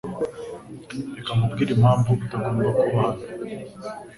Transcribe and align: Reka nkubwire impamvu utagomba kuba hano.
Reka 1.15 1.31
nkubwire 1.35 1.71
impamvu 1.73 2.09
utagomba 2.25 2.69
kuba 2.79 2.99
hano. 3.05 3.23